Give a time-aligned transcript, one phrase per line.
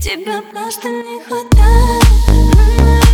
[0.00, 3.07] Тебя просто не хватает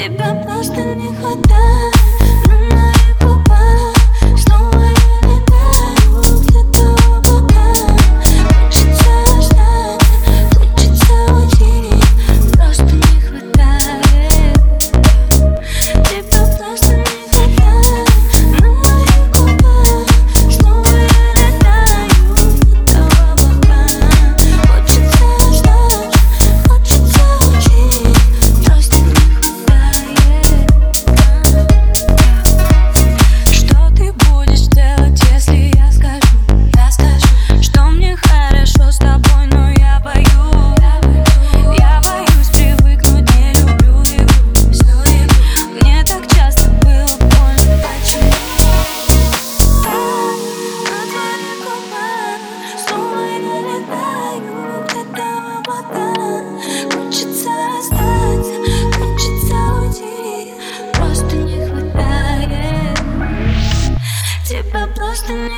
[0.00, 1.89] Тебя просто не хватает.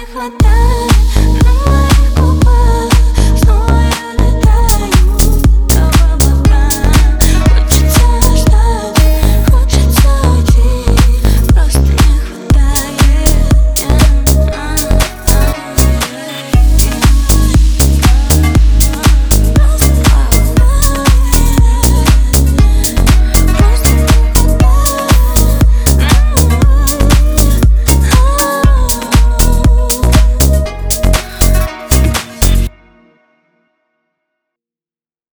[0.07, 1.43] for that.
[1.45, 1.82] No.